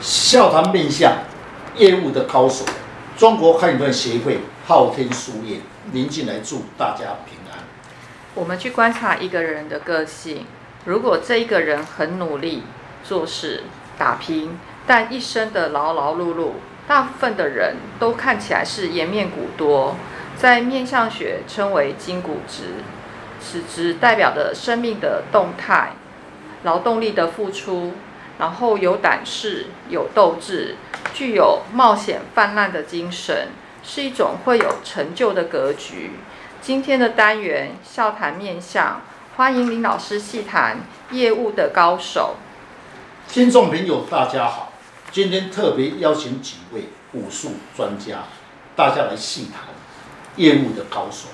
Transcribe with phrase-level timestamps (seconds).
[0.00, 1.12] 笑谈面相
[1.74, 2.64] 业务的高手，
[3.16, 7.58] 中国汉语协会昊天书院，您进来祝大家平安。
[8.34, 10.46] 我们去观察一个人的个性，
[10.84, 12.62] 如果这一个人很努力
[13.02, 13.64] 做事
[13.98, 14.56] 打拼，
[14.86, 16.52] 但一生的劳劳碌碌，
[16.86, 19.96] 大部分的人都看起来是颜面骨多，
[20.36, 22.84] 在面相学称为筋骨值，
[23.40, 25.94] 此质代表的生命的动态，
[26.62, 27.94] 劳动力的付出。
[28.38, 30.76] 然后有胆识、有斗志，
[31.12, 33.48] 具有冒险泛滥的精神，
[33.82, 36.12] 是一种会有成就的格局。
[36.60, 39.00] 今天的单元笑谈面相，
[39.36, 40.78] 欢迎林老师细谈
[41.10, 42.36] 业务的高手。
[43.28, 44.72] 听众朋友，大家好，
[45.10, 48.18] 今天特别邀请几位武术专家，
[48.76, 49.64] 大家来细谈
[50.36, 51.28] 业务的高手。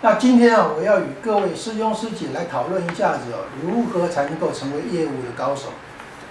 [0.00, 5.68] 那今天啊，我要与各位师兄师姐来讨论一下子哦，如何才能够成为业务的高手。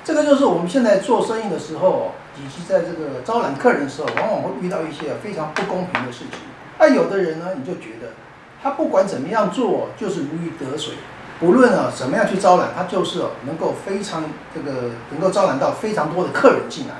[0.03, 6.39] 这个就是我们现在做生意的时候，以及在这个招揽客人的时候，往往会遇到一些非常不公平的事情。
[6.79, 8.13] 那有的人呢，你就觉得
[8.63, 10.95] 他不管怎么样做，就是如鱼得水，
[11.39, 14.23] 不论啊怎么样去招揽，他就是能够非常
[14.55, 16.95] 这个能够招揽到非常多的客人进来。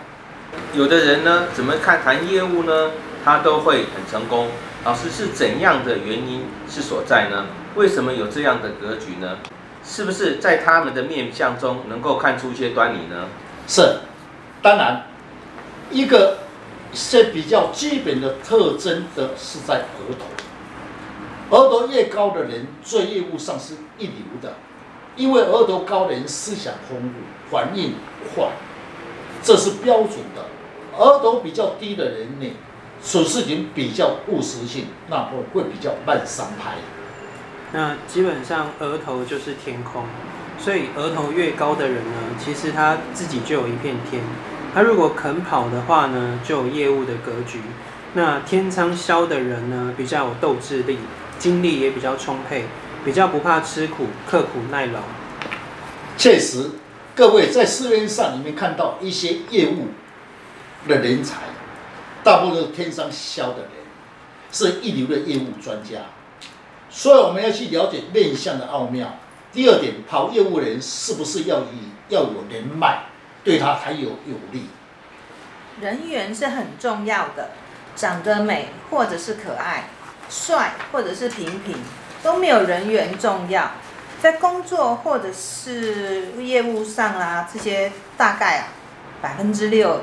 [0.76, 2.92] 有的人呢，怎么看谈业务呢？
[3.24, 4.48] 他都会很成功。
[4.84, 7.46] 老师是怎样的原因是所在呢？
[7.76, 9.38] 为什么有这样的格局呢？
[9.92, 13.28] 是不是在他们的面相中能够看出一些端倪呢？
[13.68, 13.98] 是，
[14.62, 15.04] 当然，
[15.92, 16.38] 一个
[16.94, 24.54] 是比较基本的特征的是在额头，额头越高的人，做业务上是一流的，
[25.18, 27.96] 因为额头高的人思想丰富，反应
[28.34, 28.48] 快，
[29.44, 30.46] 这是标准的。
[30.98, 32.48] 额头比较低的人呢，
[33.04, 36.76] 处事情比较务实性，那会会比较慢三拍。
[37.74, 40.04] 那基本上额头就是天空，
[40.60, 44.22] 所以额头越高的人呢，其实他自己就有一片天。
[44.74, 47.62] 他如果肯跑的话呢，就有业务的格局。
[48.14, 50.98] 那天仓消的人呢，比较有斗志力，
[51.40, 52.66] 精力也比较充沛，
[53.06, 55.00] 比较不怕吃苦，刻苦耐劳。
[56.18, 56.72] 确实，
[57.16, 59.88] 各位在市面上里面看到一些业务
[60.90, 61.38] 的人才，
[62.22, 63.72] 大部分都是天仓消的人，
[64.52, 66.00] 是一流的业务专家。
[66.92, 69.16] 所以我们要去了解面相的奥妙。
[69.54, 73.04] 第二点，跑业务的人是不是要以要有人脉，
[73.44, 74.66] 对他才有有利？
[75.82, 77.52] 人缘是很重要的，
[77.96, 79.86] 长得美或者是可爱，
[80.30, 81.78] 帅或者是平平，
[82.22, 83.72] 都没有人缘重要。
[84.22, 88.68] 在工作或者是业务上啊，这些大概啊
[89.22, 90.02] 百分之六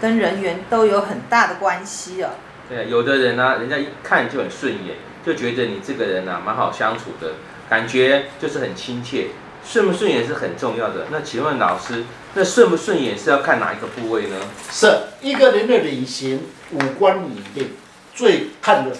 [0.00, 2.30] 跟人缘都有很大的关系哦。
[2.68, 4.96] 对，有的人呢、啊，人家一看就很顺眼。
[5.24, 7.34] 就觉得你这个人、啊，蛮好相处的，
[7.70, 9.28] 感觉就是很亲切，
[9.64, 11.06] 顺不顺眼是很重要的。
[11.12, 14.36] 那请问老师，那顺不顺眼是要看哪一个部位呢？
[14.70, 14.86] 是
[15.20, 17.68] 一个人的脸型、五官里面
[18.12, 18.96] 最看的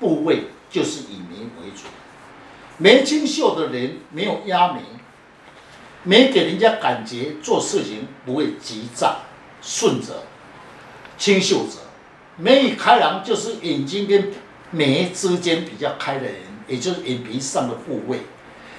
[0.00, 1.84] 部位就是以眉为主。
[2.78, 4.80] 眉清秀的人没有压眉，
[6.02, 9.22] 没给人家感觉做事情不会急躁、
[9.62, 10.24] 顺着、
[11.16, 11.78] 清秀者。
[12.36, 14.32] 眉宇开朗就是眼睛跟。
[14.70, 16.34] 眉之间比较开的人，
[16.66, 18.20] 也就是眼皮上的部位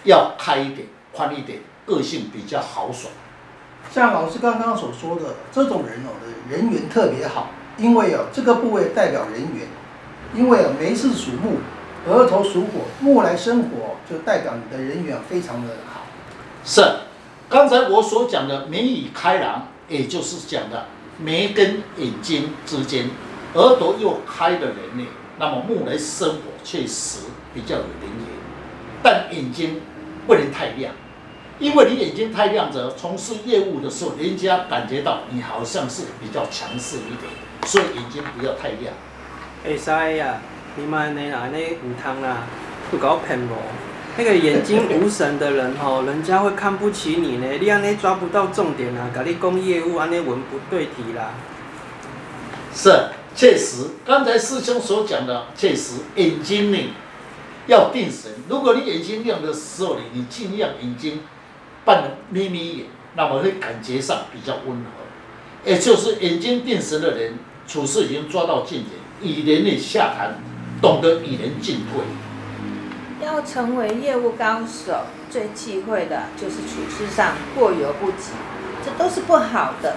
[0.05, 3.11] 要开一点、宽一点，个性比较豪爽。
[3.91, 9.67] 像老师刚刚所说的，这种人哦的人缘特别好，因为哦这个部位代表人缘，
[10.33, 11.57] 因为哦眉是属木，
[12.07, 16.03] 额头属火，木来生火，就代表你的人缘非常的好。
[16.63, 16.81] 是，
[17.49, 20.85] 刚才我所讲的眉宇开朗，也就是讲的
[21.19, 23.09] 眉跟眼睛之间，
[23.55, 25.05] 额头又开的人呢。
[25.37, 27.21] 那么木来生火，确实
[27.53, 28.27] 比较有灵验，
[29.01, 29.81] 但眼睛
[30.27, 30.93] 不能太亮，
[31.57, 37.31] 因为你眼睛太亮着，从事业务的时候，人家感觉到你好像是比较强势一点，
[37.65, 38.93] 所以眼睛不要太亮。
[39.65, 40.41] 哎，塞呀，
[40.75, 42.43] 你妈那哪那唔通啦，
[42.89, 43.57] 不搞骗我。
[44.17, 47.47] 那个眼睛无神的人吼，人家会看不起你呢。
[47.59, 51.31] 你安尼抓不到重点啊，跟你讲业务安尼文不对题啦。
[52.73, 52.91] 是。
[53.33, 56.77] 确实，刚才师兄所讲的，确实眼睛呢
[57.65, 58.29] 要定神。
[58.49, 61.21] 如果你眼睛亮的时候呢，你尽量眼睛
[61.85, 62.85] 扮得眯眯眼，
[63.15, 64.83] 那么会感觉上比较温和。
[65.63, 67.35] 也就是眼睛定神的人，
[67.67, 68.85] 处事已经抓到重点，
[69.21, 70.35] 与人呢下谈，
[70.81, 72.03] 懂得与人进退。
[73.25, 78.33] 要成为业务高手，最忌讳的就是处事上过犹不及，
[78.83, 79.95] 这都是不好的。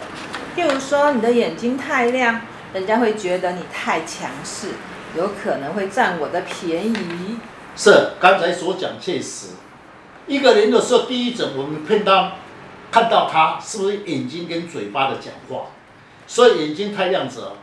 [0.56, 2.40] 譬如说，你的眼睛太亮。
[2.74, 4.70] 人家会觉得你太强势，
[5.16, 7.38] 有可能会占我的便宜。
[7.76, 9.50] 是刚才所讲确实，
[10.26, 12.32] 一个人的时候，第一种我们碰到
[12.90, 15.66] 看到他是不是眼睛跟嘴巴的讲话，
[16.26, 17.58] 所以眼睛太亮着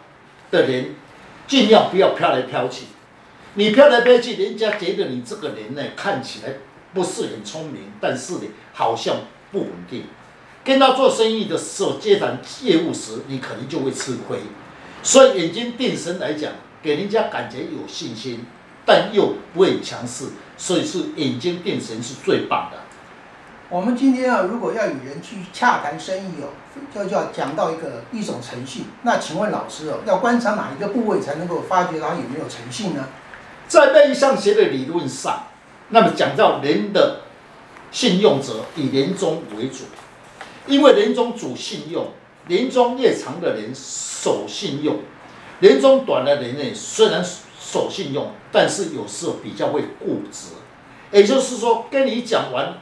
[0.50, 0.96] 的人，
[1.46, 2.86] 尽量不要飘来飘去。
[3.56, 6.54] 你飘来飘去，人家觉得你这个人呢，看起来
[6.94, 9.18] 不是很聪明，但是呢，好像
[9.52, 10.06] 不稳定。
[10.64, 14.40] 跟他做生意的时候，接谈业务时，你可能就会吃亏。
[15.04, 16.52] 所以眼睛定神来讲，
[16.82, 18.46] 给人家感觉有信心，
[18.86, 20.26] 但又不会强势，
[20.58, 22.78] 所以是眼睛定神是最棒的。
[23.70, 26.52] 我们今天啊，如果要与人去洽谈生意哦，
[26.94, 28.86] 就就要讲到一个一种诚信。
[29.04, 33.08] 那请问老师哦，要观察哪一个部位才能够发觉他有没有诚信呢？
[33.68, 35.48] 在面相学的理论上，
[35.90, 37.22] 那么讲到人的
[37.92, 39.86] 信用者以人中为主。
[40.68, 42.12] 因为人中主信用，
[42.48, 45.00] 年中越长的人守信用，
[45.60, 47.24] 年中短的人呢，虽然
[47.60, 50.48] 守信用，但是有时候比较会固执。
[51.12, 52.74] 也就是说，跟你讲完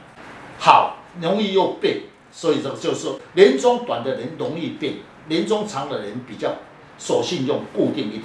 [0.58, 2.02] 好，容易又变，
[2.32, 4.94] 所以这个就是说，年中短的人容易变，
[5.28, 6.54] 年中长的人比较
[6.98, 8.24] 守信用，固定一点。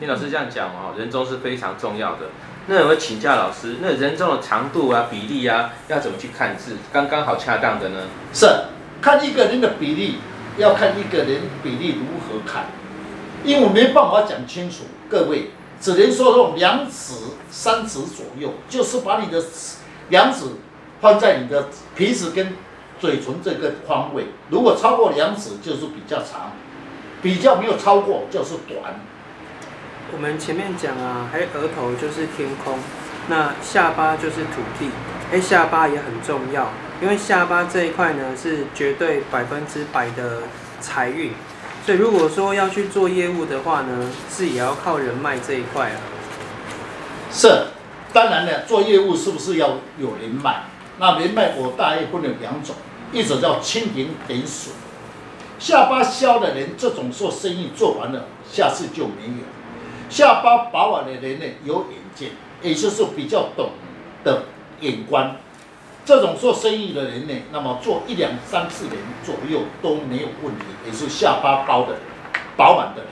[0.00, 2.26] 听老师这样讲哦，人中是非常重要的。
[2.66, 8.06] 那有没有请教老师，那人中的长度啊、比例啊，要怎么去看是刚刚好恰当的呢？
[8.32, 8.46] 是。
[9.00, 10.18] 看一个人的比例，
[10.58, 12.66] 要看一个人比例如何看，
[13.44, 15.50] 因为我没办法讲清楚，各位
[15.80, 17.14] 只能说用两指、
[17.50, 19.42] 三指左右，就是把你的
[20.10, 20.44] 两指
[21.00, 22.54] 放在你的鼻子跟
[23.00, 26.52] 嘴唇这个方位，如果超过两指就是比较长，
[27.22, 29.00] 比较没有超过就是短。
[30.12, 32.78] 我们前面讲啊，还有额头就是天空，
[33.28, 34.90] 那下巴就是土地，
[35.32, 36.68] 哎，下巴也很重要。
[37.02, 40.42] 因为下巴这一块呢，是绝对百分之百的
[40.80, 41.32] 财运，
[41.84, 45.98] 所以如果说要去做业务的话呢，是也要靠人脉这一块啊。
[47.32, 47.48] 是，
[48.12, 50.62] 当然了，做业务是不是要有人脉？
[51.00, 52.76] 那人脉我大概分了两种，
[53.12, 54.72] 一种叫蜻蜓点水，
[55.58, 59.44] 下巴削的人，这种做生意做完了，下次就没有。
[60.08, 62.28] 下巴饱满的人呢，有远见，
[62.62, 63.70] 也就是比较懂
[64.22, 64.44] 的
[64.80, 65.34] 眼光。
[66.04, 72.00] 这种做生意的人呢，那么做一两三次年左右都没有问题，也是下巴包的人，
[72.56, 73.10] 饱满的人。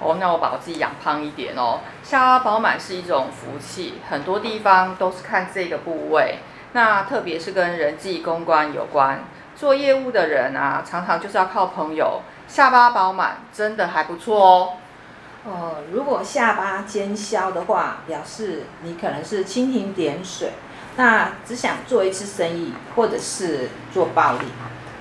[0.00, 1.80] 哦，那我把我自己养胖一点哦。
[2.02, 6.38] 下巴饱满是一种福气，很多地方都是看这个部位。
[6.72, 9.24] 那特别是跟人际公关有关，
[9.54, 12.20] 做业务的人啊，常常就是要靠朋友。
[12.46, 14.72] 下巴饱满真的还不错哦。
[15.44, 20.50] 哦，如果下巴尖削的话，表示你可能是蜻蜓点水。
[20.96, 24.46] 那只想做一次生意，或者是做暴利，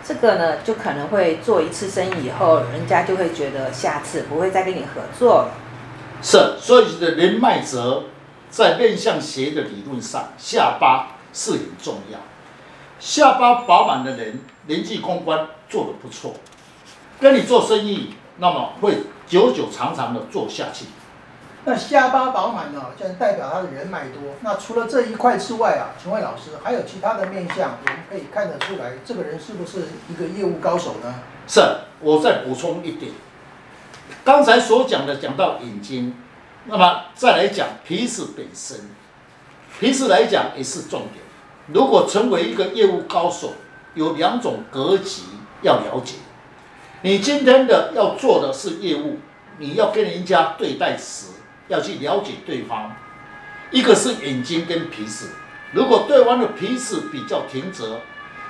[0.03, 5.51] 这个呢，就可能会做一次生意以后，人家就会觉得下次不会再跟你合作了。
[6.21, 8.03] 是，所以的人脉则
[8.49, 12.19] 在面相学的理论上，下巴是很重要。
[12.99, 16.33] 下巴饱满的人，人际公关做得不错，
[17.19, 18.97] 跟你做生意，那么会
[19.27, 20.85] 久久长长的做下去。
[21.67, 24.21] 那下巴饱满呢，就代表他的人脉多。
[24.41, 31.21] 那除了这一块之外啊，请问老师还有其他的面相，我们可以看得出来这个人是不是一个业务高手呢？
[31.47, 31.59] 是，
[32.01, 33.11] 我再补充一点，
[34.23, 36.15] 刚才所讲的讲到眼睛，
[36.65, 38.81] 那么再来讲鼻子本身，
[39.79, 41.25] 鼻子来讲也是重点。
[41.73, 43.53] 如果成为一个业务高手，
[43.95, 45.23] 有两种格局
[45.63, 46.17] 要了解。
[47.01, 49.17] 你今天的要做的是业务，
[49.57, 51.29] 你要跟人家对待时。
[51.67, 52.91] 要去了解对方，
[53.71, 55.31] 一个是眼睛跟鼻子，
[55.71, 57.83] 如果对方的鼻子比较挺直，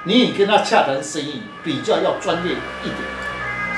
[0.04, 2.98] 你跟他洽谈生意比较要专业一点。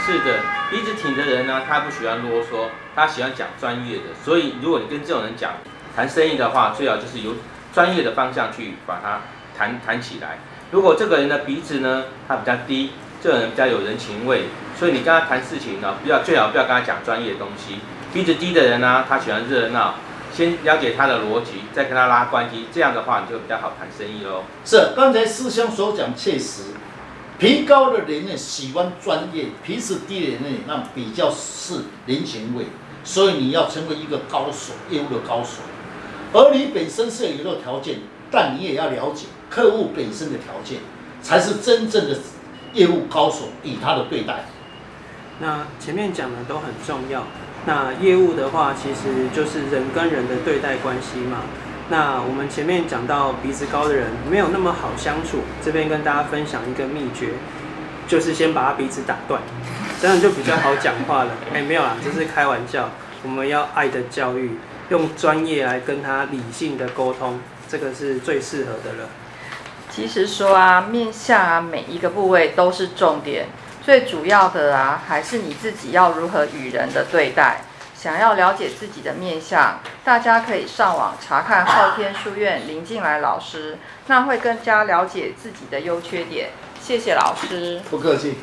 [0.06, 0.40] 是的，
[0.72, 4.04] 鼻子挺的人呢，他不喜欢啰嗦，他喜欢讲专业的。
[4.24, 5.54] 所以如果你跟这种人讲
[5.96, 7.36] 谈生意的话，最好就是由
[7.74, 9.22] 专业的方向去把它
[9.58, 10.40] 谈谈起来。
[10.72, 12.92] 如果这个人的鼻子呢，他比较低，
[13.22, 17.80] 这个人比较有人情味，所以你跟他谈事情呢，不要最好不要跟他讲专业的东西。
[18.14, 19.96] 鼻子低的人呢，他喜欢热闹，
[20.34, 24.44] 先了解他的逻辑，再跟他拉关系，这样的话你就比较好谈生意喽。
[24.66, 26.64] 是，刚才师兄所讲确实，
[27.38, 32.66] 皮高的人呢喜欢专业，鼻子低的人呢那比较是人情味，
[33.04, 35.62] 所以你要成为一个高手，业务的高手。
[36.34, 38.00] 而你本身是有一个条件，
[38.32, 40.80] 但你也要了解客户本身的条件，
[41.22, 42.18] 才是真正的
[42.74, 44.46] 业务高手与他的对待。
[45.40, 47.24] 那前面讲的都很重要。
[47.68, 51.40] 那业务的话，其实就是人跟人的对待关系嘛。
[51.90, 57.32] 那我们前面讲到鼻子高的人没有那么好相处，这边跟大家分享一个秘诀，
[58.08, 59.42] 就是先把他鼻子打断，
[60.02, 61.32] 这样就比较好讲话了。
[61.54, 62.90] 哎，没有啦，这是开玩笑。
[63.24, 64.58] 我们要爱的教育，
[64.90, 69.10] 用专业来跟他理性的沟通，这个是最适合的了。
[69.90, 73.48] 其实说啊，面相啊，每一个部位都是重点，
[73.88, 77.62] 最主要的啊，还是你自己要如何与人的对待。
[77.96, 83.78] 想要了解自己的面相，大家可以上网查看昊天书院林静来老师，
[84.08, 86.50] 那会更加了解自己的优缺点。
[86.82, 88.36] 谢谢老师，不客气。